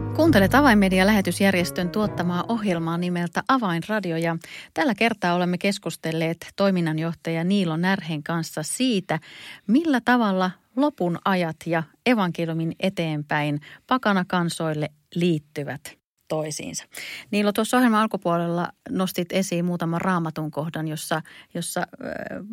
Kuuntelet 0.21 0.53
Avainmedia-lähetysjärjestön 0.53 1.89
tuottamaa 1.89 2.45
ohjelmaa 2.47 2.97
nimeltä 2.97 3.43
Avainradio 3.47 4.17
ja 4.17 4.37
tällä 4.73 4.95
kertaa 4.95 5.33
olemme 5.33 5.57
keskustelleet 5.57 6.37
toiminnanjohtaja 6.55 7.43
Niilo 7.43 7.77
Närhen 7.77 8.23
kanssa 8.23 8.63
siitä, 8.63 9.19
millä 9.67 10.01
tavalla 10.05 10.51
lopun 10.75 11.19
ajat 11.25 11.55
ja 11.65 11.83
evankeliumin 12.05 12.75
eteenpäin 12.79 13.59
pakana 13.87 14.25
kansoille 14.27 14.89
liittyvät 15.15 15.81
toisiinsa. 16.27 16.85
Niilo, 17.31 17.51
tuossa 17.51 17.77
ohjelman 17.77 18.01
alkupuolella 18.01 18.71
nostit 18.89 19.31
esiin 19.31 19.65
muutaman 19.65 20.01
raamatun 20.01 20.51
kohdan, 20.51 20.87
jossa, 20.87 21.21
jossa 21.53 21.87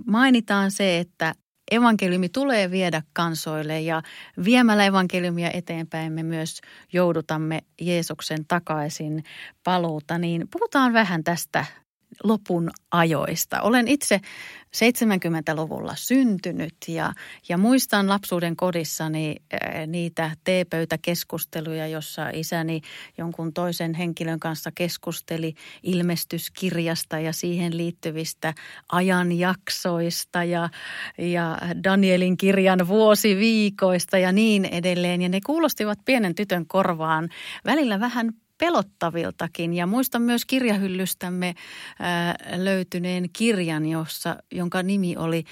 mainitaan 0.06 0.70
se, 0.70 0.98
että 0.98 1.34
evankeliumi 1.70 2.28
tulee 2.28 2.70
viedä 2.70 3.02
kansoille 3.12 3.80
ja 3.80 4.02
viemällä 4.44 4.84
evankeliumia 4.84 5.50
eteenpäin 5.50 6.12
me 6.12 6.22
myös 6.22 6.60
joudutamme 6.92 7.60
Jeesuksen 7.80 8.44
takaisin 8.48 9.24
paluuta. 9.64 10.18
Niin 10.18 10.48
puhutaan 10.50 10.92
vähän 10.92 11.24
tästä 11.24 11.64
lopun 12.24 12.70
ajoista. 12.90 13.62
Olen 13.62 13.88
itse 13.88 14.20
70-luvulla 14.76 15.94
syntynyt 15.96 16.74
ja, 16.88 17.12
ja 17.48 17.58
muistan 17.58 18.08
lapsuuden 18.08 18.56
kodissani 18.56 19.36
äh, 19.52 19.86
niitä 19.86 20.30
teepöytäkeskusteluja, 20.44 21.86
jossa 21.86 22.30
isäni 22.30 22.80
jonkun 23.18 23.52
toisen 23.52 23.94
henkilön 23.94 24.40
kanssa 24.40 24.70
keskusteli 24.74 25.54
ilmestyskirjasta 25.82 27.18
ja 27.18 27.32
siihen 27.32 27.76
liittyvistä 27.76 28.54
ajanjaksoista 28.92 30.44
ja, 30.44 30.68
ja 31.18 31.58
Danielin 31.84 32.36
kirjan 32.36 32.88
vuosiviikoista 32.88 34.18
ja 34.18 34.32
niin 34.32 34.64
edelleen. 34.64 35.22
Ja 35.22 35.28
ne 35.28 35.40
kuulostivat 35.46 35.98
pienen 36.04 36.34
tytön 36.34 36.66
korvaan 36.66 37.28
välillä 37.64 38.00
vähän 38.00 38.32
pelottaviltakin. 38.58 39.74
Ja 39.74 39.86
muistan 39.86 40.22
myös 40.22 40.44
kirjahyllystämme 40.44 41.54
löytyneen 42.56 43.28
kirjan, 43.32 43.86
jossa, 43.86 44.36
jonka 44.52 44.82
nimi 44.82 45.16
oli 45.16 45.44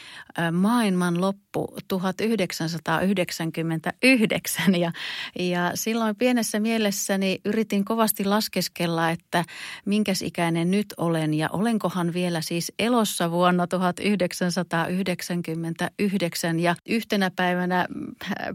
Maailman 0.52 1.20
loppu 1.20 1.76
1999. 1.88 4.74
Ja, 4.74 4.92
ja 5.38 5.70
silloin 5.74 6.16
pienessä 6.16 6.60
mielessäni 6.60 7.40
yritin 7.44 7.84
kovasti 7.84 8.24
laskeskella, 8.24 9.10
että 9.10 9.44
minkäs 9.84 10.22
ikäinen 10.22 10.70
nyt 10.70 10.86
olen 10.96 11.34
ja 11.34 11.48
olenkohan 11.52 12.12
vielä 12.12 12.40
siis 12.40 12.72
elossa 12.78 13.30
vuonna 13.30 13.66
1999. 13.66 16.60
Ja 16.60 16.76
yhtenä 16.88 17.30
päivänä 17.36 17.86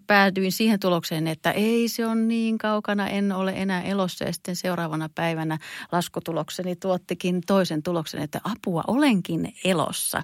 päädyin 0.08 0.52
siihen 0.52 0.80
tulokseen, 0.80 1.28
että 1.28 1.52
ei 1.52 1.88
se 1.88 2.06
on 2.06 2.28
niin 2.28 2.58
kaukana, 2.58 3.08
en 3.08 3.32
ole 3.32 3.54
enää 3.56 3.82
elossa. 3.82 4.26
Ja 4.26 4.34
sitten 4.42 4.56
seuraavana 4.56 5.10
päivänä 5.16 5.58
laskutulokseni 5.92 6.76
tuottikin 6.76 7.42
toisen 7.48 7.84
tuloksen, 7.84 8.22
että 8.22 8.42
apua 8.44 8.84
olenkin 8.88 9.54
elossa. 9.64 10.24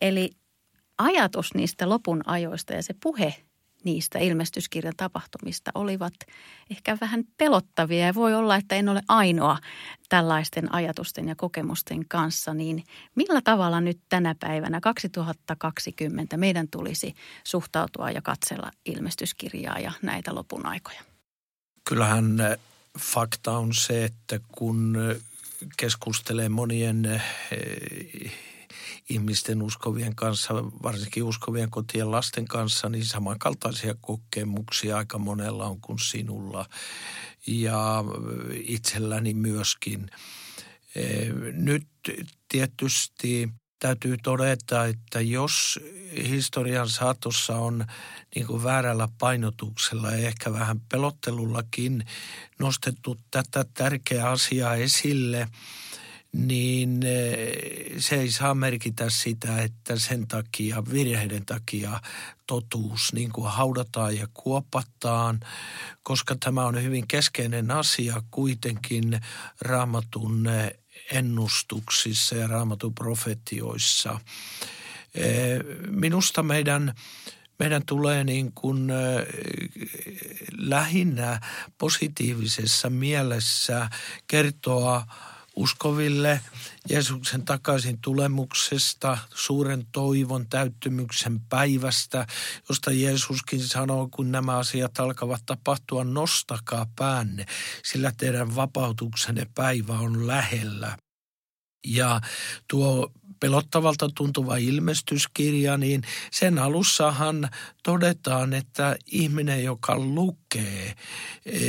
Eli 0.00 0.30
ajatus 0.98 1.54
niistä 1.54 1.88
lopun 1.88 2.22
ajoista 2.26 2.72
ja 2.72 2.82
se 2.82 2.94
puhe 3.02 3.34
niistä 3.84 4.18
ilmestyskirjan 4.18 4.94
tapahtumista 4.96 5.70
olivat 5.74 6.14
ehkä 6.70 6.98
vähän 7.00 7.24
pelottavia 7.36 8.06
ja 8.06 8.14
voi 8.14 8.34
olla, 8.34 8.56
että 8.56 8.74
en 8.74 8.88
ole 8.88 9.02
ainoa 9.08 9.58
tällaisten 10.08 10.74
ajatusten 10.74 11.28
ja 11.28 11.34
kokemusten 11.36 12.08
kanssa, 12.08 12.54
niin 12.54 12.84
millä 13.14 13.40
tavalla 13.44 13.80
nyt 13.80 13.98
tänä 14.08 14.34
päivänä 14.40 14.80
2020 14.80 16.36
meidän 16.36 16.68
tulisi 16.68 17.14
suhtautua 17.44 18.10
ja 18.10 18.22
katsella 18.22 18.70
ilmestyskirjaa 18.86 19.78
ja 19.78 19.92
näitä 20.02 20.34
lopun 20.34 20.66
aikoja? 20.66 21.00
Kyllähän 21.88 22.36
fakta 22.98 23.52
on 23.58 23.74
se, 23.74 24.04
että 24.04 24.40
kun 24.48 24.96
keskustelee 25.76 26.48
monien 26.48 27.04
eh, 27.04 28.32
ihmisten 29.08 29.62
uskovien 29.62 30.14
kanssa, 30.14 30.54
varsinkin 30.54 31.22
uskovien 31.22 31.70
kotien 31.70 32.10
lasten 32.10 32.44
kanssa, 32.44 32.88
niin 32.88 33.04
samankaltaisia 33.04 33.94
kokemuksia 34.00 34.96
aika 34.96 35.18
monella 35.18 35.66
on 35.66 35.80
kuin 35.80 35.98
sinulla 35.98 36.66
ja 37.46 38.04
itselläni 38.52 39.34
myöskin. 39.34 40.10
Eh, 40.94 41.32
nyt 41.52 41.86
tietysti 42.48 43.48
täytyy 43.78 44.16
todeta, 44.22 44.84
että 44.84 45.20
jos 45.20 45.80
historian 46.24 46.88
saatossa 46.88 47.56
on 47.56 47.86
niin 48.34 48.46
kuin 48.46 48.64
väärällä 48.64 49.08
painotuksella 49.18 50.10
ja 50.10 50.28
ehkä 50.28 50.52
vähän 50.52 50.80
pelottelullakin 50.80 52.06
nostettu 52.58 53.18
tätä 53.30 53.64
tärkeää 53.74 54.30
asiaa 54.30 54.74
esille, 54.74 55.48
niin 56.32 57.02
eh, 57.02 57.94
se 57.98 58.16
ei 58.16 58.30
saa 58.32 58.54
merkitä 58.54 59.10
sitä, 59.10 59.62
että 59.62 59.98
sen 59.98 60.26
takia, 60.28 60.82
virheiden 60.92 61.46
takia 61.46 62.00
totuus 62.46 63.12
niin 63.12 63.32
kuin 63.32 63.50
haudataan 63.50 64.16
ja 64.16 64.26
kuopataan, 64.34 65.40
koska 66.02 66.36
tämä 66.40 66.66
on 66.66 66.82
hyvin 66.82 67.08
keskeinen 67.08 67.70
asia 67.70 68.22
kuitenkin 68.30 69.20
raamatun 69.60 70.48
ennustuksissa 71.12 72.36
ja 72.36 72.46
raamatun 72.46 72.94
profetioissa. 72.94 74.20
Eh, 75.16 75.60
minusta 75.90 76.42
meidän 76.42 76.94
meidän 77.58 77.82
tulee 77.86 78.24
niin 78.24 78.52
kuin 78.52 78.90
eh, 78.90 79.26
lähinnä 80.58 81.40
positiivisessa 81.78 82.90
mielessä 82.90 83.90
kertoa 84.26 85.06
uskoville 85.56 86.40
Jeesuksen 86.90 87.44
takaisin 87.44 87.98
tulemuksesta, 88.00 89.18
suuren 89.34 89.86
toivon 89.92 90.46
täyttymyksen 90.48 91.40
päivästä, 91.40 92.26
josta 92.68 92.90
Jeesuskin 92.90 93.60
sanoo, 93.60 94.08
kun 94.10 94.32
nämä 94.32 94.56
asiat 94.56 94.98
alkavat 94.98 95.42
tapahtua, 95.46 96.04
nostakaa 96.04 96.86
päänne, 96.96 97.46
sillä 97.84 98.12
teidän 98.16 98.56
vapautuksenne 98.56 99.46
päivä 99.54 99.92
on 99.92 100.26
lähellä. 100.26 100.96
Ja 101.86 102.20
tuo 102.70 103.12
pelottavalta 103.40 104.08
tuntuva 104.14 104.56
ilmestyskirja, 104.56 105.76
niin 105.76 106.02
sen 106.32 106.58
alussahan 106.58 107.48
todetaan, 107.82 108.52
että 108.52 108.96
ihminen, 109.06 109.64
joka 109.64 109.98
lukee 109.98 110.94
e, 111.46 111.60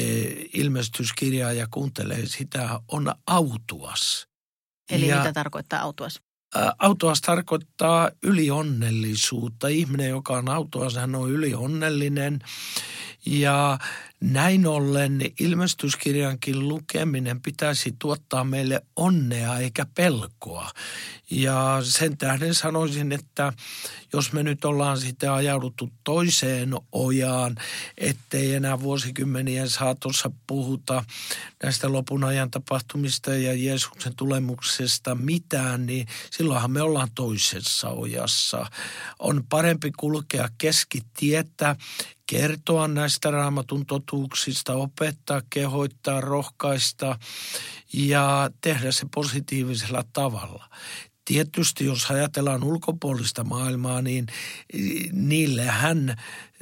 ilmestyskirjaa 0.53 1.53
ja 1.53 1.67
kuuntelee 1.71 2.25
sitä, 2.25 2.79
on 2.87 3.11
autuas. 3.27 4.27
Eli 4.89 5.07
ja, 5.07 5.17
mitä 5.17 5.33
tarkoittaa 5.33 5.81
autuas? 5.81 6.21
Autuas 6.79 7.21
tarkoittaa 7.21 8.11
ylionnellisuutta. 8.23 9.67
Ihminen, 9.67 10.09
joka 10.09 10.33
on 10.33 10.49
autuas, 10.49 10.95
hän 10.95 11.15
on 11.15 11.31
ylionnellinen. 11.31 12.39
Ja 13.29 13.77
näin 14.21 14.67
ollen 14.67 15.21
ilmestyskirjankin 15.39 16.67
lukeminen 16.69 17.41
pitäisi 17.41 17.95
tuottaa 17.99 18.43
meille 18.43 18.81
onnea 18.95 19.57
eikä 19.57 19.85
pelkoa. 19.95 20.71
Ja 21.31 21.79
sen 21.83 22.17
tähden 22.17 22.55
sanoisin, 22.55 23.11
että 23.11 23.53
jos 24.13 24.33
me 24.33 24.43
nyt 24.43 24.65
ollaan 24.65 24.97
sitten 24.97 25.31
ajauduttu 25.31 25.89
toiseen 26.03 26.73
ojaan, 26.91 27.55
ettei 27.97 28.53
enää 28.53 28.79
vuosikymmenien 28.79 29.69
saatossa 29.69 30.31
puhuta 30.47 31.03
näistä 31.63 31.91
lopun 31.91 32.23
ajan 32.23 32.51
tapahtumista 32.51 33.33
ja 33.33 33.53
Jeesuksen 33.53 34.15
tulemuksesta 34.15 35.15
mitään, 35.15 35.85
niin 35.85 36.07
silloinhan 36.31 36.71
me 36.71 36.81
ollaan 36.81 37.09
toisessa 37.15 37.89
ojassa. 37.89 38.65
On 39.19 39.43
parempi 39.49 39.91
kulkea 39.91 40.49
keskitietä 40.57 41.75
kertoa 42.27 42.87
näistä 42.87 43.31
raamatun 43.31 43.85
totuuksista, 43.85 44.73
opettaa, 44.73 45.41
kehoittaa, 45.49 46.21
rohkaista 46.21 47.19
ja 47.93 48.49
tehdä 48.61 48.91
se 48.91 49.05
positiivisella 49.15 50.03
tavalla. 50.13 50.69
Tietysti 51.25 51.85
jos 51.85 52.11
ajatellaan 52.11 52.63
ulkopuolista 52.63 53.43
maailmaa, 53.43 54.01
niin 54.01 54.27
niillehän 55.11 56.15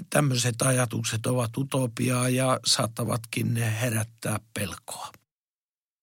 tämmöiset 0.10 0.62
ajatukset 0.62 1.26
ovat 1.26 1.58
utopiaa 1.58 2.30
ja 2.30 2.60
saattavatkin 2.66 3.56
herättää 3.56 4.40
pelkoa. 4.54 5.12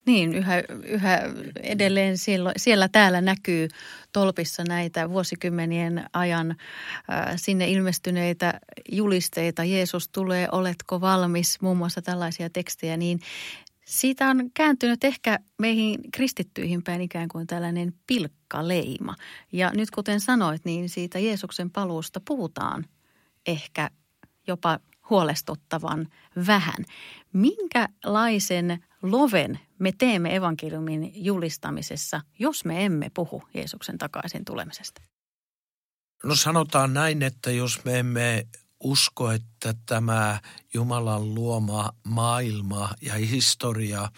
Niin, 0.07 0.35
yhä, 0.35 0.63
yhä 0.85 1.21
edelleen 1.63 2.19
siellä, 2.19 2.53
siellä 2.57 2.89
täällä 2.89 3.21
näkyy 3.21 3.69
tolpissa 4.13 4.65
näitä 4.69 5.11
vuosikymmenien 5.11 6.05
ajan 6.13 6.51
äh, 6.51 7.33
sinne 7.37 7.71
ilmestyneitä 7.71 8.61
julisteita. 8.93 9.65
Jeesus 9.65 10.09
tulee, 10.09 10.49
oletko 10.53 11.01
valmis? 11.01 11.61
Muun 11.61 11.77
muassa 11.77 12.03
tällaisia 12.03 12.51
tekstejä, 12.51 12.97
niin 12.97 13.21
siitä 13.85 14.29
on 14.29 14.51
kääntynyt 14.55 15.05
ehkä 15.05 15.39
meihin 15.59 16.01
kristittyihin 16.13 16.83
päin 16.83 17.01
ikään 17.01 17.29
kuin 17.29 17.47
tällainen 17.47 17.95
pilkkaleima. 18.07 19.15
Ja 19.53 19.71
nyt 19.75 19.91
kuten 19.91 20.21
sanoit, 20.21 20.65
niin 20.65 20.89
siitä 20.89 21.19
Jeesuksen 21.19 21.71
paluusta 21.71 22.21
puhutaan 22.29 22.85
ehkä 23.47 23.91
jopa 24.47 24.79
huolestuttavan 25.11 26.09
vähän. 26.47 26.85
Minkälaisen 27.33 28.85
loven 29.03 29.61
me 29.79 29.93
teemme 29.99 30.37
evankeliumin 30.37 31.13
julistamisessa, 31.15 32.21
jos 32.39 32.65
me 32.65 32.85
emme 32.85 33.11
puhu 33.15 33.43
Jeesuksen 33.55 33.99
takaisin 33.99 34.45
tulemisesta? 34.45 35.03
No 36.25 36.35
sanotaan 36.35 36.95
näin, 36.95 37.23
että 37.23 37.51
jos 37.51 37.85
me 37.85 37.99
emme 37.99 38.47
usko, 38.81 39.31
että 39.31 39.75
tämä 39.87 40.41
Jumalan 40.75 41.35
luoma 41.35 41.93
maailma 42.05 42.91
ja 43.01 43.15
historia– 43.15 44.09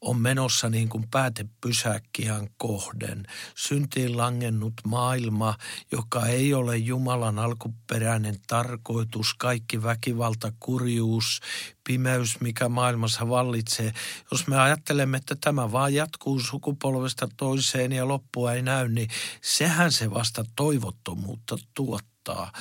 on 0.00 0.20
menossa 0.20 0.68
niin 0.68 0.88
kuin 0.88 1.08
päätepysäkkiään 1.10 2.48
kohden. 2.56 3.26
Syntiin 3.54 4.16
langennut 4.16 4.74
maailma, 4.84 5.54
joka 5.92 6.26
ei 6.26 6.54
ole 6.54 6.76
Jumalan 6.76 7.38
alkuperäinen 7.38 8.36
tarkoitus, 8.46 9.34
kaikki 9.34 9.82
väkivalta, 9.82 10.52
kurjuus, 10.60 11.40
pimeys, 11.88 12.40
mikä 12.40 12.68
maailmassa 12.68 13.28
vallitsee. 13.28 13.92
Jos 14.30 14.46
me 14.46 14.60
ajattelemme, 14.60 15.16
että 15.16 15.36
tämä 15.40 15.72
vaan 15.72 15.94
jatkuu 15.94 16.40
sukupolvesta 16.40 17.28
toiseen 17.36 17.92
ja 17.92 18.08
loppua 18.08 18.52
ei 18.52 18.62
näy, 18.62 18.88
niin 18.88 19.08
sehän 19.42 19.92
se 19.92 20.10
vasta 20.10 20.44
toivottomuutta 20.56 21.56
tuottaa 21.74 22.15
auttaa. 22.28 22.52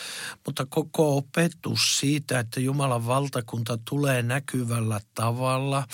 Mutta 0.45 0.65
koko 0.69 1.17
opetus 1.17 1.99
siitä, 1.99 2.39
että 2.39 2.59
Jumalan 2.59 3.07
valtakunta 3.07 3.77
tulee 3.89 4.21
näkyvällä 4.21 4.99
tavalla, 5.15 5.87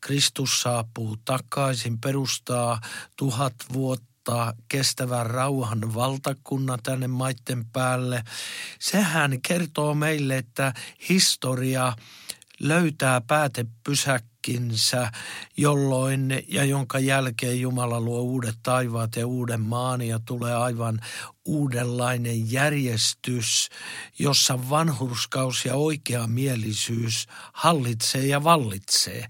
Kristus 0.00 0.62
saapuu 0.62 1.16
takaisin, 1.24 2.00
perustaa 2.00 2.80
tuhat 3.16 3.54
vuotta 3.72 4.54
kestävän 4.68 5.26
rauhan 5.26 5.94
valtakunnan 5.94 6.78
tänne 6.82 7.08
maitten 7.08 7.64
päälle. 7.64 8.24
Sehän 8.78 9.42
kertoo 9.42 9.94
meille, 9.94 10.38
että 10.38 10.72
historia 11.08 11.92
löytää 12.60 13.20
päätepysäkkiä 13.20 14.36
hetkinsä, 14.46 15.10
jolloin 15.56 16.44
ja 16.48 16.64
jonka 16.64 16.98
jälkeen 16.98 17.60
Jumala 17.60 18.00
luo 18.00 18.20
uudet 18.20 18.56
taivaat 18.62 19.16
ja 19.16 19.26
uuden 19.26 19.60
maan 19.60 20.02
ja 20.02 20.20
tulee 20.26 20.54
aivan 20.54 21.00
uudenlainen 21.46 22.52
järjestys, 22.52 23.68
jossa 24.18 24.70
vanhurskaus 24.70 25.64
ja 25.64 25.74
oikeamielisyys 25.74 27.26
hallitsee 27.52 28.26
ja 28.26 28.44
vallitsee. 28.44 29.28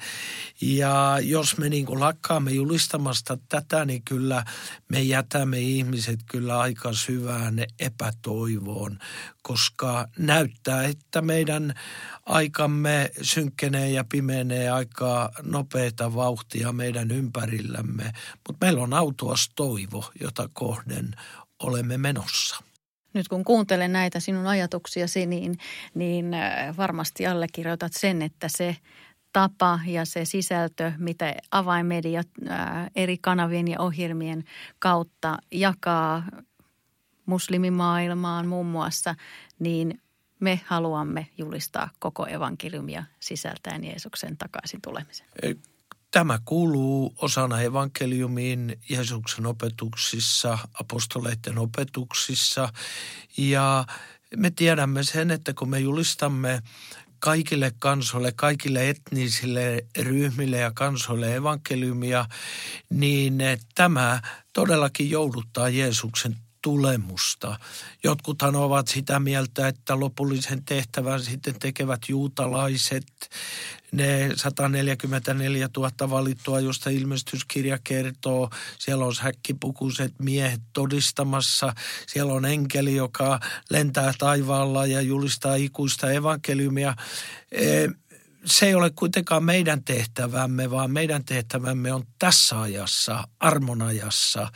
Ja 0.61 1.19
jos 1.23 1.59
me 1.59 1.69
niin 1.69 1.87
kuin 1.87 2.01
lakkaamme 2.01 2.51
julistamasta 2.51 3.39
tätä, 3.49 3.85
niin 3.85 4.03
kyllä 4.03 4.45
me 4.89 5.03
jätämme 5.03 5.59
ihmiset 5.59 6.21
kyllä 6.31 6.61
aika 6.61 6.93
syvään 6.93 7.65
epätoivoon, 7.81 8.99
koska 9.43 10.09
näyttää, 10.19 10.85
että 10.85 11.23
meidän 11.23 11.75
aikamme 12.27 13.11
synkkenee 13.23 13.91
ja 13.91 14.05
pimenee 14.05 14.71
aika 14.71 15.31
nopeita 15.43 16.15
vauhtia 16.15 16.73
meidän 16.73 17.11
ympärillämme, 17.11 18.13
mutta 18.49 18.67
meillä 18.67 18.83
on 18.83 18.95
autuas 18.95 19.51
toivo, 19.55 20.11
jota 20.21 20.49
kohden 20.53 21.15
olemme 21.63 21.99
menossa. 21.99 22.57
Nyt 23.15 23.29
kun 23.29 23.45
kuuntelen 23.45 23.93
näitä 23.93 24.21
sinun 24.21 24.47
ajatuksiasi, 24.47 25.27
niin, 25.27 25.59
niin 25.95 26.35
äh, 26.35 26.77
varmasti 26.77 27.27
allekirjoitat 27.27 27.93
sen, 27.93 28.23
että 28.23 28.49
se 28.49 28.77
tapa 29.33 29.81
ja 29.87 30.05
se 30.05 30.25
sisältö, 30.25 30.93
mitä 30.99 31.35
avainmedia 31.51 32.23
äh, 32.51 32.91
eri 32.97 33.19
kanavien 33.19 33.69
ja 33.69 33.81
ohjelmien 33.81 34.45
kautta 34.79 35.39
jakaa 35.53 36.23
muslimimaailmaan 37.27 38.47
muun 38.47 38.67
muassa, 38.67 39.15
niin 39.59 40.01
me 40.41 40.61
haluamme 40.65 41.27
julistaa 41.39 41.91
koko 41.99 42.27
evankeliumia 42.27 43.05
sisältäen 43.21 43.85
Jeesuksen 43.85 44.37
takaisin 44.37 44.81
tulemisen. 44.81 45.27
Tämä 46.17 46.39
kuuluu 46.45 47.15
osana 47.19 47.61
evankeliumiin 47.61 48.79
Jeesuksen 48.89 49.47
opetuksissa, 49.47 50.59
apostoleiden 50.75 51.59
opetuksissa. 51.59 52.69
Ja 53.37 53.85
me 54.37 54.51
tiedämme 54.51 55.05
sen, 55.05 55.31
että 55.31 55.55
kun 55.55 55.71
me 55.71 55.79
julistamme 55.79 56.63
kaikille 57.19 57.73
kansoille, 57.79 58.33
kaikille 58.37 58.89
etnisille 58.89 59.87
ryhmille 59.99 60.57
ja 60.57 60.73
kansoille 60.75 61.35
evankeliumia, 61.35 62.27
niin 62.91 63.39
tämä 63.75 64.21
todellakin 64.53 65.11
jouduttaa 65.11 65.69
Jeesuksen 65.69 66.37
tulemusta. 66.67 67.59
Jotkuthan 68.05 68.57
ovat 68.57 68.89
sitä 68.89 69.21
mieltä, 69.21 69.69
että 69.69 70.01
lopullisen 70.01 70.65
tehtävän 70.65 71.21
sitten 71.21 71.59
tekevät 71.59 72.01
juutalaiset, 72.09 73.07
ne 73.93 74.31
144 74.37 75.69
000 75.77 76.11
valittua, 76.11 76.61
josta 76.61 76.91
ilmestyskirja 76.91 77.79
kertoo. 77.85 78.51
Siellä 78.79 79.05
on 79.05 79.13
häkkipukuiset 79.21 80.13
miehet 80.19 80.61
todistamassa. 80.73 81.75
Siellä 82.07 82.33
on 82.33 82.45
enkeli, 82.45 82.97
joka 82.97 83.41
lentää 83.71 84.13
taivaalla 84.19 84.87
ja 84.87 85.01
julistaa 85.01 85.55
ikuista 85.55 86.11
evankeliumia. 86.11 86.97
E, 87.53 87.89
se 88.47 88.67
ei 88.67 88.75
ole 88.75 88.91
kuitenkaan 88.91 89.45
meidän 89.45 89.85
tehtävämme, 89.85 90.71
vaan 90.71 90.91
meidän 90.91 91.25
tehtävämme 91.25 91.93
on 91.93 92.05
tässä 92.19 92.61
ajassa, 92.61 93.29
armonajassa, 93.41 94.53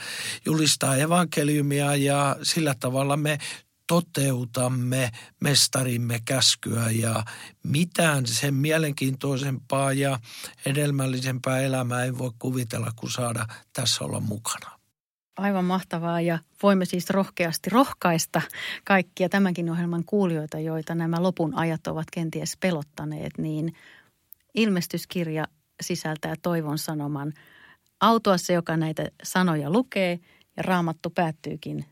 julistaa 0.47 0.97
evankeliumia 0.97 1.97
ja 1.97 2.37
sillä 2.43 2.75
tavalla 2.81 3.17
me 3.17 3.39
toteutamme 3.87 5.11
mestarimme 5.41 6.21
käskyä 6.25 6.91
ja 6.91 7.25
mitään 7.63 8.27
sen 8.27 8.55
mielenkiintoisempaa 8.55 9.93
ja 9.93 10.21
hedelmällisempää 10.67 11.61
elämää 11.61 12.05
ei 12.05 12.19
voi 12.19 12.31
kuvitella 12.39 12.93
kuin 12.97 13.11
saada 13.11 13.47
tässä 13.73 14.05
olla 14.05 14.21
mukana. 14.21 14.80
Aivan 15.41 15.65
mahtavaa 15.65 16.21
ja 16.21 16.39
voimme 16.63 16.85
siis 16.85 17.11
rohkeasti 17.11 17.71
rohkaista 17.71 18.43
kaikkia 18.85 19.29
tämänkin 19.29 19.71
ohjelman 19.71 20.05
kuulijoita, 20.05 20.59
joita 20.59 20.95
nämä 20.95 21.23
lopun 21.23 21.55
ajat 21.55 21.87
ovat 21.87 22.07
kenties 22.13 22.57
pelottaneet, 22.61 23.39
niin 23.39 23.75
ilmestyskirja 24.55 25.49
sisältää 25.83 26.35
toivon 26.43 26.79
sanoman. 26.79 27.33
Autua 28.01 28.39
se, 28.39 28.53
joka 28.53 28.77
näitä 28.77 29.09
sanoja 29.23 29.71
lukee 29.71 30.21
ja 30.57 30.63
raamattu 30.63 31.11
päättyykin 31.11 31.85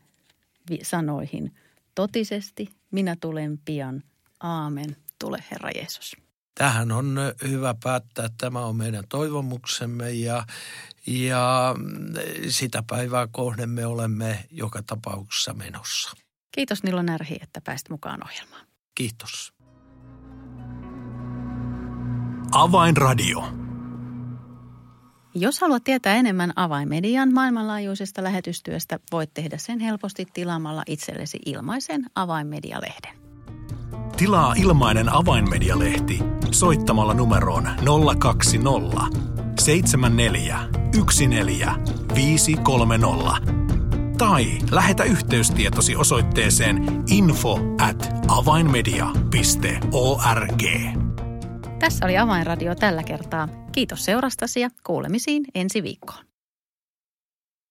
sanoihin 0.81 1.55
totisesti, 1.95 2.69
minä 2.91 3.15
tulen 3.21 3.59
pian, 3.65 4.03
aamen, 4.39 4.95
tule 5.19 5.43
Herra 5.51 5.69
Jeesus. 5.75 6.28
Tähän 6.59 6.91
on 6.91 7.17
hyvä 7.47 7.75
päättää. 7.83 8.29
Tämä 8.37 8.59
on 8.59 8.75
meidän 8.75 9.03
toivomuksemme 9.09 10.11
ja, 10.11 10.45
ja 11.07 11.75
sitä 12.49 12.83
päivää 12.89 13.27
kohden 13.31 13.69
me 13.69 13.85
olemme 13.85 14.45
joka 14.51 14.83
tapauksessa 14.83 15.53
menossa. 15.53 16.11
Kiitos 16.51 16.83
Nilo 16.83 17.01
Närhi, 17.01 17.37
että 17.41 17.61
pääsit 17.61 17.89
mukaan 17.89 18.23
ohjelmaan. 18.23 18.65
Kiitos. 18.95 19.53
Avainradio. 22.51 23.47
Jos 25.35 25.59
haluat 25.59 25.83
tietää 25.83 26.15
enemmän 26.15 26.53
avainmedian 26.55 27.33
maailmanlaajuisesta 27.33 28.23
lähetystyöstä, 28.23 28.99
voit 29.11 29.33
tehdä 29.33 29.57
sen 29.57 29.79
helposti 29.79 30.25
tilaamalla 30.33 30.83
itsellesi 30.87 31.39
ilmaisen 31.45 32.05
avainmedialehden. 32.15 33.28
Tilaa 34.19 34.53
ilmainen 34.57 35.15
avainmedialehti 35.15 36.19
soittamalla 36.51 37.13
numeroon 37.13 37.69
020 38.19 39.19
74 39.59 40.59
14 41.27 42.51
tai 44.17 44.45
lähetä 44.71 45.03
yhteystietosi 45.03 45.95
osoitteeseen 45.95 47.03
info 47.09 47.59
at 47.81 48.09
avainmedia.org. 48.27 50.63
Tässä 51.79 52.05
oli 52.05 52.17
Avainradio 52.17 52.75
tällä 52.75 53.03
kertaa. 53.03 53.47
Kiitos 53.71 54.05
seurastasi 54.05 54.59
ja 54.59 54.69
kuulemisiin 54.83 55.45
ensi 55.55 55.83
viikkoon. 55.83 56.28